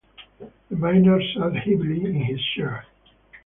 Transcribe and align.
The 0.71 0.75
miner 0.75 1.19
sat 1.21 1.57
heavily 1.57 2.03
in 2.03 2.15
his 2.15 2.41
chair. 2.55 2.87